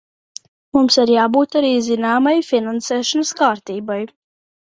[0.77, 4.01] Mums ir jābūt arī zināmai finansēšanas kārtībai.